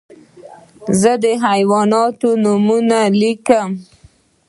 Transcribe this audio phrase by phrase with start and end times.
[1.01, 3.69] زه د حیواناتو نومونه لیکم.